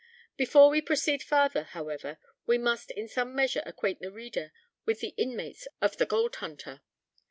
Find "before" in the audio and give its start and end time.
0.35-0.71